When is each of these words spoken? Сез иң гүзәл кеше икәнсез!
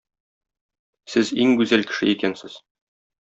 Сез 1.15 1.29
иң 1.45 1.53
гүзәл 1.61 1.85
кеше 1.91 2.09
икәнсез! 2.15 2.57